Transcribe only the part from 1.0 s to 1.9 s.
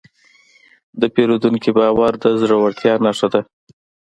د پیرودونکي